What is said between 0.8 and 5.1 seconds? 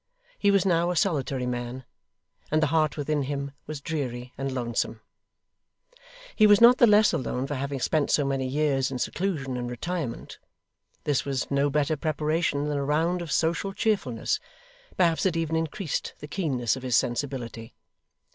a solitary man, and the heart within him was dreary and lonesome.